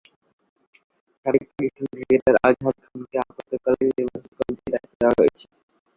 [1.25, 5.45] সাবেক পাকিস্তান ক্রিকেটার আজহার খানকে আপত্কালীন নির্বাচক কমিটির দায়িত্ব দেওয়া হয়েছে।